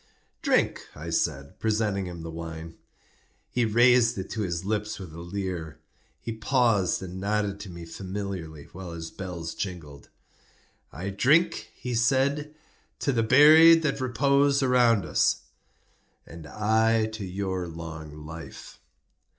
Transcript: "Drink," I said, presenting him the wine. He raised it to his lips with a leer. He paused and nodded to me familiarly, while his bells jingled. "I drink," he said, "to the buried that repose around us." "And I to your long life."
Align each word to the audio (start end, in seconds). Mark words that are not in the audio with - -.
"Drink," 0.41 0.87
I 0.95 1.11
said, 1.11 1.59
presenting 1.59 2.07
him 2.07 2.23
the 2.23 2.31
wine. 2.31 2.73
He 3.51 3.65
raised 3.65 4.17
it 4.17 4.31
to 4.31 4.41
his 4.41 4.65
lips 4.65 4.97
with 4.97 5.13
a 5.13 5.19
leer. 5.19 5.77
He 6.19 6.31
paused 6.31 7.03
and 7.03 7.19
nodded 7.19 7.59
to 7.59 7.69
me 7.69 7.85
familiarly, 7.85 8.63
while 8.71 8.93
his 8.93 9.11
bells 9.11 9.53
jingled. 9.53 10.09
"I 10.91 11.11
drink," 11.11 11.69
he 11.75 11.93
said, 11.93 12.55
"to 12.97 13.11
the 13.13 13.21
buried 13.21 13.83
that 13.83 14.01
repose 14.01 14.63
around 14.63 15.05
us." 15.05 15.43
"And 16.25 16.47
I 16.47 17.05
to 17.05 17.23
your 17.23 17.67
long 17.67 18.25
life." 18.25 18.79